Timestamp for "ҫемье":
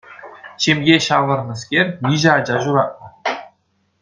0.65-0.95